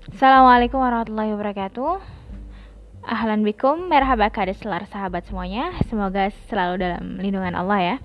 [0.00, 2.00] Assalamualaikum warahmatullahi wabarakatuh.
[3.04, 5.76] Ahlan bikum, merhaba selar sahabat semuanya.
[5.92, 7.96] Semoga selalu dalam lindungan Allah ya.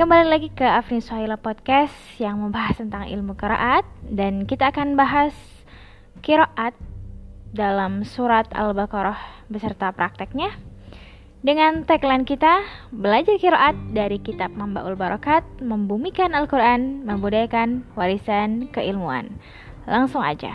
[0.00, 5.36] Kembali lagi ke Afrin Suhaila Podcast Yang membahas tentang ilmu kiraat Dan kita akan bahas
[6.24, 6.72] kiraat
[7.52, 9.20] dalam surat Al-Baqarah
[9.52, 10.48] beserta prakteknya.
[11.44, 19.36] Dengan tagline kita, belajar kiraat dari kitab Mambaul Barokat, membumikan Al-Quran, membudayakan warisan keilmuan.
[19.88, 20.52] Langsung aja.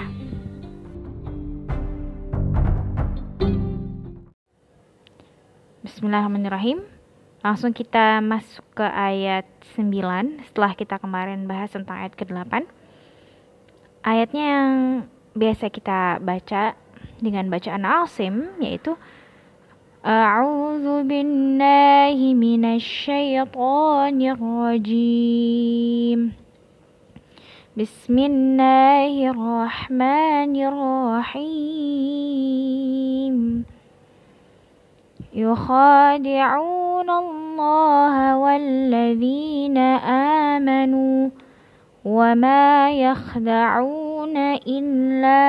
[5.85, 6.81] Bismillahirrahmanirrahim.
[7.45, 9.45] Langsung kita masuk ke ayat
[9.77, 12.65] 9 setelah kita kemarin bahas tentang ayat ke-8.
[14.01, 14.73] Ayatnya yang
[15.37, 16.73] biasa kita baca
[17.21, 18.97] dengan bacaan Al-Sim yaitu
[20.05, 23.41] A'udzu billahi minasy.
[27.75, 32.15] بسم الله الرحمن الرحيم.
[35.35, 39.77] يخادعون الله والذين
[40.55, 41.29] آمنوا
[42.07, 45.43] وما يخدعون إلا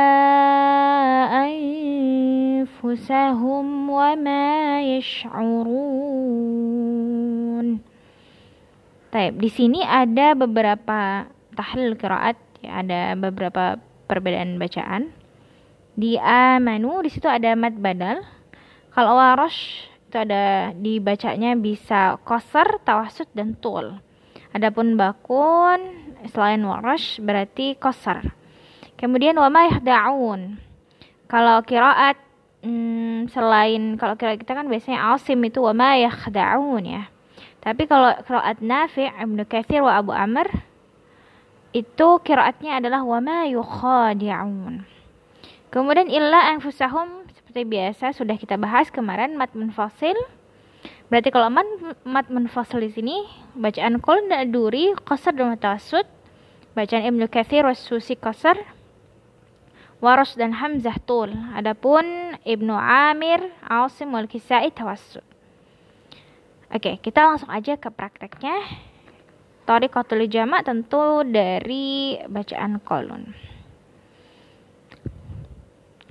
[2.67, 6.27] أنفسهم وما يشعرون.
[9.15, 15.11] Taib, di sini ada beberapa tahlil qiraat, ya, ada beberapa perbedaan bacaan.
[15.97, 18.21] Di amanu di situ ada mad badal.
[18.93, 23.97] Kalau warosh itu ada dibacanya bisa koser, tawasud dan tul.
[24.53, 25.81] Adapun bakun
[26.33, 28.33] selain warash berarti kosar.
[28.97, 30.57] Kemudian wama yahda'un.
[31.29, 32.17] Kalau kiraat
[32.65, 37.05] hmm, selain kalau kiraat kita kan biasanya asim itu wama yahda'un ya.
[37.61, 40.49] Tapi kalau kiraat Nafi' Ibnu Katsir wa Abu Amr
[41.77, 44.89] itu kiraatnya adalah wama yukhadi'un.
[45.69, 50.17] Kemudian illa anfusahum seperti biasa sudah kita bahas kemarin mat munfasil
[51.07, 51.67] Berarti kalau mat,
[52.03, 53.17] mat munfasil di sini
[53.55, 56.03] bacaan kol dan duri qasar dan mutawassut
[56.75, 58.59] bacaan Ibnu Katsir Susi qasar
[60.03, 65.23] Waros dan Hamzah tul adapun Ibnu Amir Asim wal Kisai tawassut
[66.75, 68.59] Oke, kita langsung aja ke prakteknya.
[69.66, 73.52] Tariqatul jamak tentu dari bacaan kolon.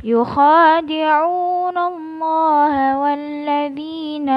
[0.04, 4.28] يخادعون الله والذين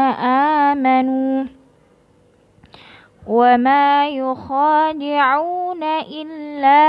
[0.67, 1.45] آمنوا
[3.27, 6.81] وما يخادعون إلا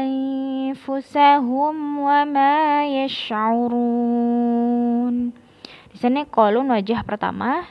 [0.00, 2.56] أنفسهم وما
[3.04, 4.34] يشعرون
[5.94, 7.68] di sini kolon wajah pertama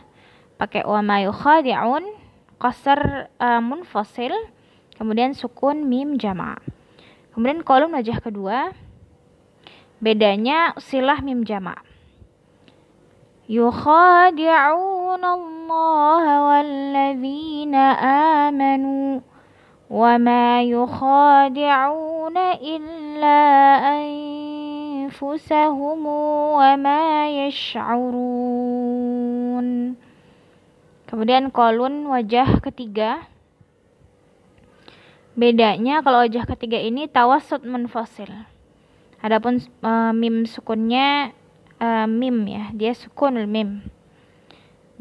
[0.61, 2.05] pakai wama yukhadi'un
[2.61, 4.33] qasar uh, munfasil
[4.95, 6.57] kemudian sukun mim jama
[7.33, 8.71] kemudian kolon wajah kedua
[10.03, 11.79] Bedanya silah mim jama.
[13.43, 17.75] يخادعون الله والذين
[18.39, 19.19] آمنوا
[19.91, 23.41] وما يخادعون إلا
[25.03, 26.01] أنفسهم
[26.55, 28.87] وما يشعرون
[31.09, 33.29] Kemudian kolun wajah ketiga.
[35.33, 38.29] Bedanya kalau wajah ketiga ini tawasud munfasil.
[39.23, 41.31] Adapun uh, mim sukunnya
[41.79, 43.85] uh, mim ya, dia sukunul mim.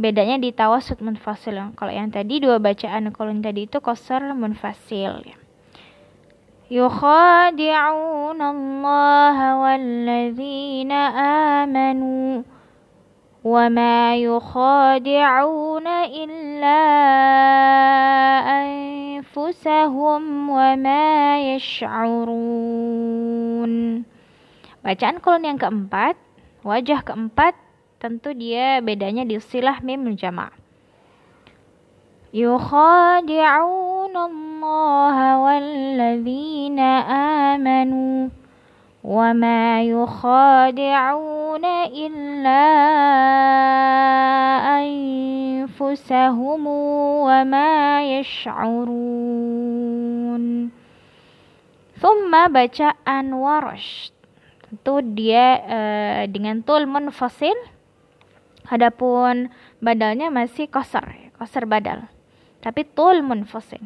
[0.01, 1.75] Bedanya di tawasud munfasil.
[1.77, 5.37] Kalau yang tadi dua bacaan kalau yang tadi itu kosar munfasil ya.
[6.73, 10.93] يخادعون الله والذين
[11.53, 12.43] آمنوا
[13.47, 15.87] وما يخادعون
[16.23, 16.83] إلا
[18.63, 21.07] أنفسهم وما
[21.55, 22.93] يشعرون
[24.83, 26.19] Bacaan kolon yang keempat,
[26.67, 27.55] wajah keempat
[28.03, 30.51] tentu dia bedanya di silah mim jama.
[32.33, 37.96] يخادعون الله والذين آمنوا
[39.07, 42.65] وما يخادعون إلا
[44.79, 46.63] أنفسهم
[47.27, 47.73] وما
[48.19, 49.63] يشعرون
[51.99, 54.15] ثم bacaan warash
[54.67, 57.55] tentu dia uh, dengan tul munfasil
[58.71, 59.51] adapun
[59.83, 62.07] badalnya masih kosar kosar badal
[62.63, 63.83] tapi tul munfasil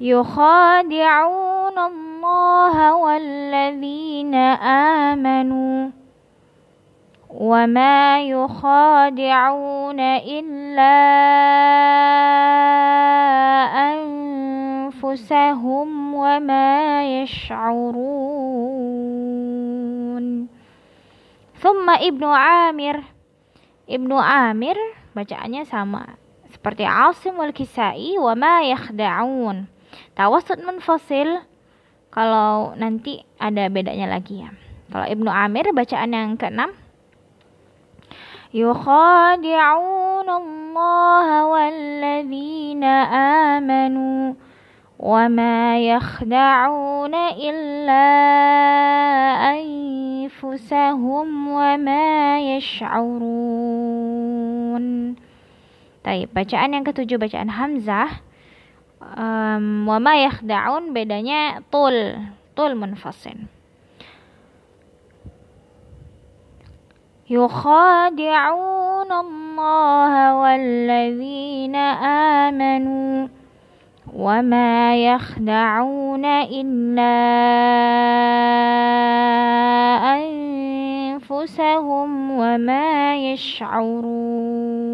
[0.00, 4.34] يخادعون الله والذين
[5.14, 5.90] آمنوا
[7.34, 10.98] وما يخادعون إلا
[14.94, 18.58] أنفسهم وما يشعرون.
[21.58, 23.02] ثم ابن عامر
[23.90, 24.76] ابن عامر
[25.16, 26.06] بجأني سما
[26.54, 27.52] seperti عاصم wal
[28.18, 29.77] وما يخدعون
[30.13, 31.41] Tawassut munfasil
[32.13, 34.53] kalau nanti ada bedanya lagi ya.
[34.93, 36.73] Kalau Ibnu Amir bacaan yang keenam
[38.53, 42.83] يخادعون الله والذين
[43.49, 44.33] آمنوا
[44.99, 48.09] وما يخدعون إلا
[49.57, 54.13] أنفسهم وما يشعرون
[56.03, 58.19] Baik, bacaan yang ketujuh bacaan Hamzah
[59.00, 62.18] Um, Wama yakhda'un bedanya tul
[62.58, 63.46] Tul munfasin.
[67.30, 71.76] يخادعون الله والذين
[72.46, 73.28] آمنوا
[74.16, 77.18] وما يخدعون إلا
[81.28, 84.88] أنفسهم وما يشعرون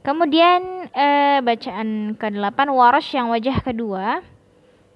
[0.00, 4.24] Kemudian uh, bacaan ke-8 waras yang wajah kedua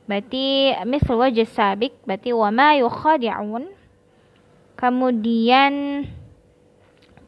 [0.04, 3.68] berarti misal wajah sabik berarti wama yukhadi'un
[4.74, 6.04] Kemudian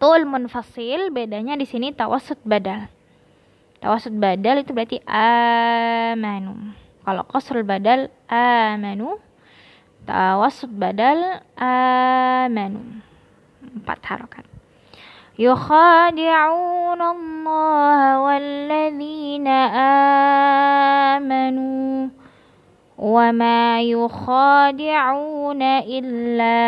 [0.03, 2.91] tul munfasil bedanya di sini tawasud badal.
[3.79, 6.75] Tawasud badal itu berarti amanu.
[7.07, 9.23] Kalau qasrul badal amanu.
[10.05, 12.99] Tawasud badal amanu.
[13.63, 14.56] Empat harokat.
[15.40, 19.48] يخادعون الله والذين
[21.18, 22.10] آمنوا
[23.02, 26.62] وما يخادعون إلا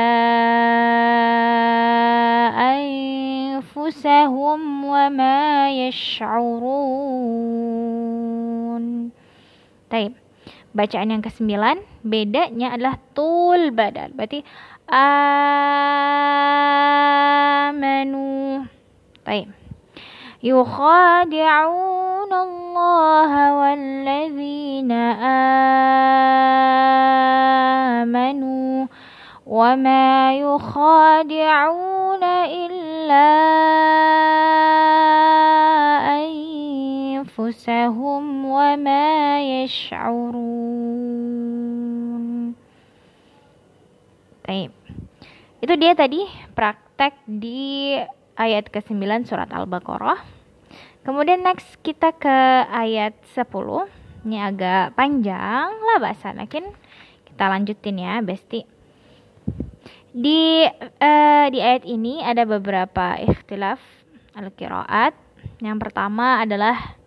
[2.74, 6.83] أنفسهم وما يشعرون
[9.92, 10.13] طيب
[10.74, 14.42] bacaan yang kesembilan bedanya adalah tul badal berarti
[14.88, 15.88] amanu
[19.29, 19.49] طيب.
[20.43, 24.93] يخادعون الله والذين
[28.02, 28.87] آمنوا
[29.46, 33.29] وما يخادعون إلا
[37.38, 40.98] أنفسهم وما يشعرون.
[45.59, 46.25] Itu dia tadi
[46.56, 47.93] praktek di
[48.39, 50.25] ayat ke-9 surat Al-Baqarah.
[51.05, 52.37] Kemudian next kita ke
[52.73, 53.45] ayat 10.
[54.25, 56.69] Ini agak panjang lah bahasa, makin
[57.29, 58.65] kita lanjutin ya, Besti.
[60.12, 63.79] Di uh, di ayat ini ada beberapa ikhtilaf
[64.35, 65.15] al-qiraat.
[65.61, 66.99] Yang pertama adalah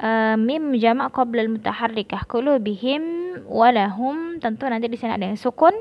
[0.00, 3.02] uh, mim jamak qabla al-mutaharrikah qulubihim
[3.48, 5.72] walahum tentu nanti di sini ada yang sukun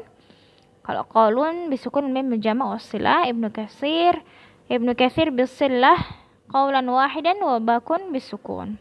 [0.85, 4.21] kalau qalun bisukun mim jamak wasilah Ibnu Katsir
[4.69, 5.97] Ibnu Katsir bisillah
[6.49, 8.77] qaulan wahidan wa bakun bisukun.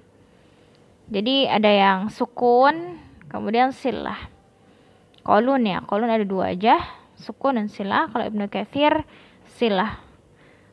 [1.13, 2.97] Jadi ada yang sukun,
[3.29, 4.17] kemudian silah.
[5.21, 6.81] Qaulun ya, qaulun ada dua aja,
[7.21, 8.09] sukun dan silah.
[8.09, 9.05] Kalau Ibnu Katsir
[9.61, 10.01] silah.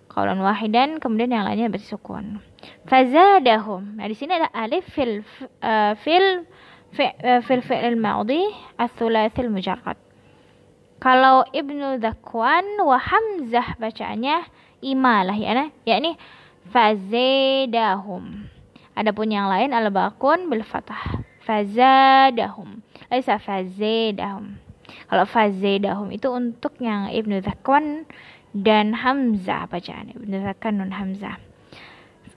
[0.07, 2.39] Qaulan wahidan, kemudian yang lainnya berarti sukun.
[2.87, 3.99] Fazadahum.
[3.99, 5.23] Nah, di sini ada alif fil
[5.63, 6.47] uh, fil
[6.99, 8.43] uh, fil fi'il madhi
[8.75, 9.99] ats-tsulatsil mujarrad.
[11.01, 14.45] Kalau Ibnu Zakwan wa Hamzah bacaannya
[14.85, 15.69] imalah ya nah.
[15.81, 16.13] Yakni
[16.69, 18.45] fazadahum.
[18.93, 22.85] Adapun yang lain al bakun bil fathah fazadahum.
[23.09, 24.61] Laisa fazadahum.
[25.09, 28.05] Kalau fazadahum itu untuk yang Ibnu Zakwan
[28.53, 30.13] dan Hamzah bacaan.
[30.13, 31.35] Ibnu Zakwan dan Hamzah.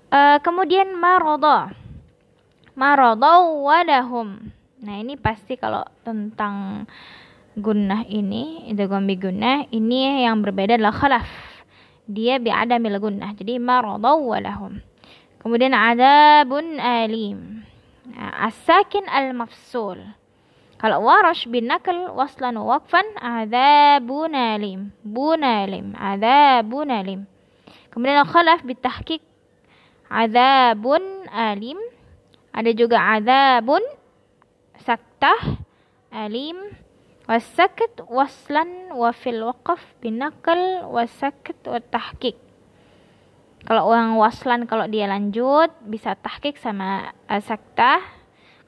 [0.08, 1.74] Uh, kemudian maroda
[2.78, 6.86] maroda wadahum nah ini pasti kalau tentang
[7.54, 11.28] gunnah ini itu gombi gunnah ini yang berbeda adalah khalaf.
[12.04, 14.82] Dia bi'adamil gunnah jadi maradaw walahum.
[15.40, 17.64] Kemudian adabun alim.
[18.10, 20.00] Nah, as-sakin al-mafsul.
[20.80, 24.92] Kalau warash bin nakal waslan waqfan adabun alim.
[25.00, 27.20] Bunalim adabun alim.
[27.88, 29.24] Kemudian khalaf bitahqiq.
[30.12, 31.80] Adabun alim.
[32.52, 33.80] Ada juga adabun
[34.84, 35.64] saktah
[36.12, 36.83] alim
[37.29, 42.37] والسكت وصلا وفي الوقف بنقل والسكت والتحقيق
[43.59, 48.01] kalau uang waslan kalau dia lanjut bisa tahkik sama uh, saktah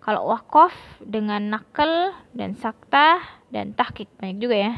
[0.04, 4.74] kalau wakaf dengan nakal dan saktah dan tahkik banyak juga ya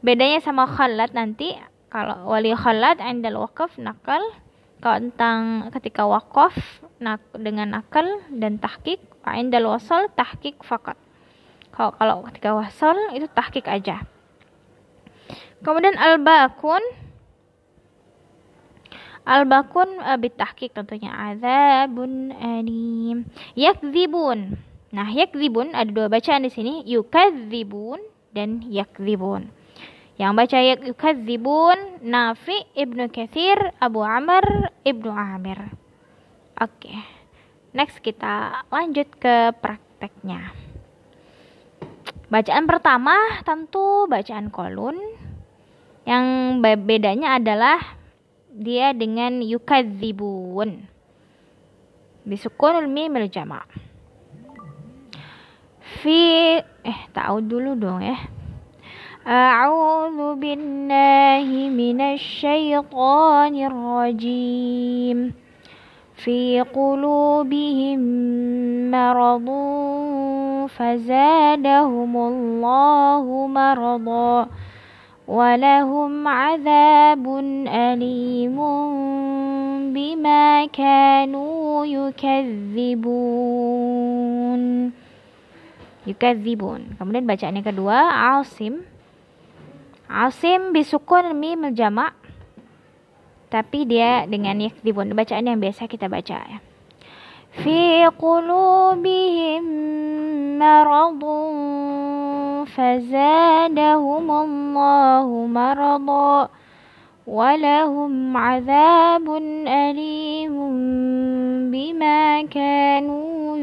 [0.00, 1.54] bedanya sama khalat nanti
[1.92, 4.24] kalau wali khalat indal wakaf nakal
[4.80, 6.56] kalau tentang ketika wakaf
[6.98, 8.98] nak, dengan nakal dan tahkik
[9.30, 10.96] indal wasal tahkik fakat
[11.71, 14.03] kalau kalau ketika wasal itu tahkik aja
[15.61, 16.81] Kemudian al-bakun
[19.21, 23.29] Al-bakun uh, bitahqiq tentunya azabun alim.
[23.53, 24.57] Yakdzibun.
[24.91, 28.01] Nah, yakdzibun ada dua bacaan di sini, yukadzibun
[28.33, 29.53] dan yakdzibun.
[30.17, 30.57] Yang baca
[30.89, 35.69] yukadzibun Nafi Ibnu Katsir Abu Amr Ibnu Amir.
[36.57, 36.89] Oke.
[36.89, 36.97] Okay.
[37.71, 40.60] Next kita lanjut ke prakteknya.
[42.31, 44.95] Bacaan pertama tentu bacaan kolun.
[46.07, 46.25] Yang
[46.87, 47.99] bedanya adalah
[48.47, 50.87] dia dengan yukadzibun.
[52.23, 53.67] Bisukunul mimil jamak.
[55.99, 58.15] Fi eh tahu dulu dong ya.
[59.27, 65.35] A'udzu billahi minasy syaithanir rajim.
[66.15, 68.01] Fi qulubihim
[68.87, 70.20] maradun
[70.70, 74.48] فزادهم الله مرضا
[75.26, 77.24] ولهم عذاب
[77.66, 78.58] أليم
[79.90, 83.42] بما كانوا يكذبون
[86.06, 87.98] يكذبون kemudian bacaan yang kedua
[88.38, 88.86] Asim
[90.06, 92.14] Asim bisukun mim jamak
[93.50, 96.62] tapi dia dengan yakdibun bacaan yang biasa kita baca ya
[97.51, 99.63] في قلوبهم
[100.59, 101.23] مرض
[102.65, 106.49] فزادهم الله مرضا
[107.27, 109.27] ولهم عذاب
[109.67, 110.55] أليم
[111.71, 113.57] بما كانوا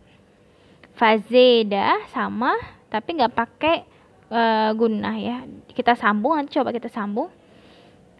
[0.99, 2.51] fazeda sama
[2.91, 3.87] tapi nggak pakai
[4.27, 7.31] uh, gunnah ya kita sambung nanti coba kita sambung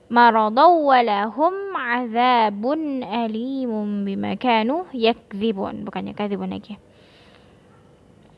[0.07, 5.83] maradaw walahum azabun alimun bima kanu yakdzibun.
[5.87, 6.79] Bukannya kadzibun lagi.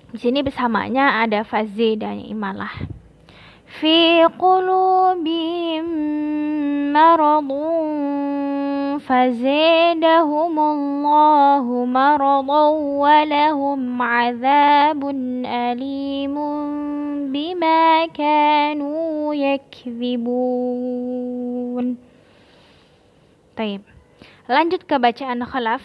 [0.08, 2.72] Di sini bersamanya ada fazidanya imalah.
[3.68, 5.84] Fi qulubihim
[6.96, 8.47] maradun
[9.01, 16.93] fazidahumullahu maradan walahum azabun alimun
[17.33, 20.25] بما كانوا يكذبون
[23.57, 23.81] طيب
[24.45, 25.81] lanjut ke bacaan khalaf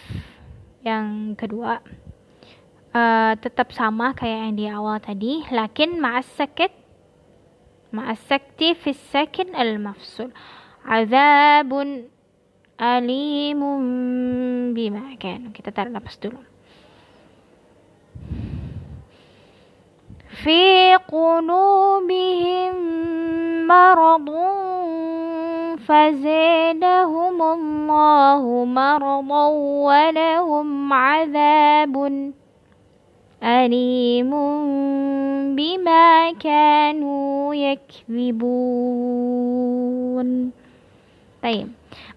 [0.85, 1.81] yang kedua
[2.93, 6.69] uh, tetap sama kayak yang di awal tadi lakin ma'as sakit
[7.89, 10.29] ma'as sakti fi sakin al mafsul
[10.85, 12.12] azabun
[12.78, 13.60] alim
[14.74, 16.38] bima kan kita tarik nafas dulu
[20.42, 22.74] fi qulubihim
[23.70, 24.84] maradun
[25.86, 29.52] fazadahum Allahu maradan
[29.86, 32.34] walahum azabun
[33.44, 34.32] أليم
[35.56, 38.34] بما كانوا يكذبون
[41.42, 41.68] طيب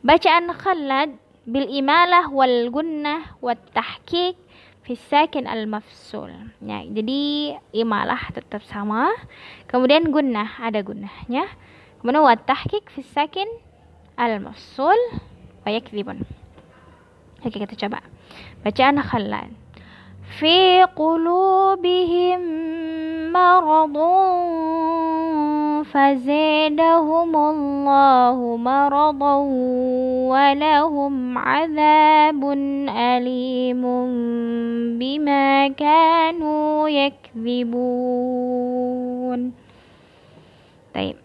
[0.07, 4.39] Bacaan khalad bil imalah wal gunnah wat tahqiq
[4.87, 6.31] fi sakin al mafsul.
[6.63, 9.11] Ya, jadi imalah tetap sama.
[9.67, 11.51] Kemudian gunnah ada gunnahnya.
[11.99, 13.51] Kemudian wat tahqiq fi sakin
[14.15, 14.95] al mafsul
[15.67, 16.23] wa yakdhibun.
[17.43, 17.99] Oke, kita coba.
[18.63, 19.51] Bacaan khalad
[20.39, 22.39] Fi qulubihim
[23.35, 24.96] maradun
[25.86, 29.36] فزادهم الله مرضا
[30.32, 32.42] ولهم عذاب
[32.88, 33.82] أليم
[34.98, 38.40] بما كانوا يكذبون
[40.94, 41.16] طيب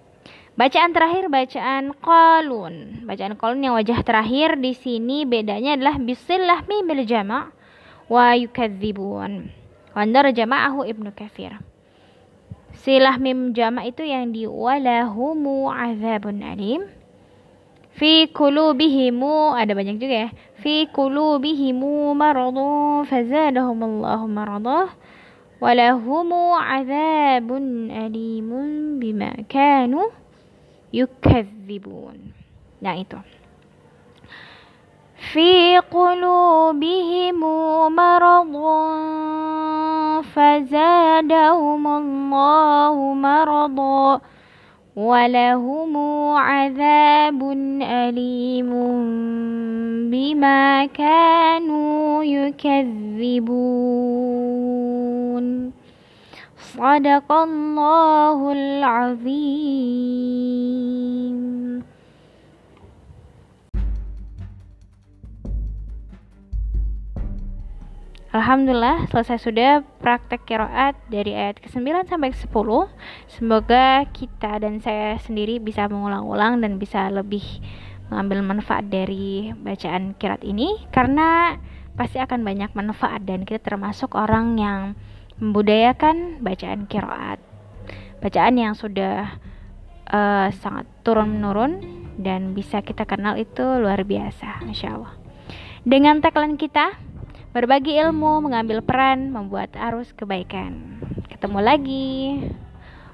[0.58, 3.06] Bacaan terakhir bacaan qalun.
[3.06, 7.54] Bacaan qalun yang wajah terakhir di sini bedanya adalah bisillah mimil jama'
[8.10, 9.54] wa yukadzibun.
[9.94, 11.62] Wandar jama'ahu Ibnu Katsir.
[12.83, 16.83] Silah mim jama' itu yang di walahumu azabun alim.
[17.95, 20.31] Fi kulubihimu ada banyak juga ya.
[20.59, 24.91] Fi kulubihimu maradun fazadahumullahu maradah.
[25.63, 30.11] Walahumu azabun alimun bima kanu
[30.91, 32.35] yukadzibun.
[32.83, 33.42] Nah itu.
[35.31, 37.41] في قلوبهم
[37.95, 38.55] مرض
[40.35, 44.21] فزادهم الله مرضا
[44.97, 45.97] ولهم
[46.37, 47.43] عذاب
[47.83, 48.71] أليم
[50.11, 53.83] بما كانوا يكذبون.
[56.57, 59.93] صدق الله العظيم.
[68.33, 72.69] Alhamdulillah selesai sudah praktek kiroat dari ayat ke-9 sampai ke-10.
[73.29, 77.45] Semoga kita dan saya sendiri bisa mengulang-ulang dan bisa lebih
[78.09, 81.61] mengambil manfaat dari bacaan kirat ini Karena
[81.93, 84.97] pasti akan banyak manfaat dan kita termasuk orang yang
[85.37, 87.37] membudayakan bacaan kiroat.
[88.25, 89.29] Bacaan yang sudah
[90.09, 91.85] uh, sangat turun menurun
[92.17, 95.13] dan bisa kita kenal itu luar biasa Masya Allah.
[95.85, 97.12] Dengan tagline kita
[97.53, 100.99] berbagi ilmu, mengambil peran, membuat arus kebaikan.
[101.29, 102.09] Ketemu lagi.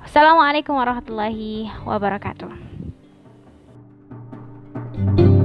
[0.06, 2.70] Assalamualaikum warahmatullahi wabarakatuh.
[4.98, 5.37] thank you